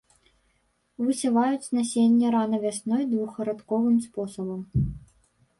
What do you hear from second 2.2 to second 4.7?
рана вясной двухрадковым спосабам.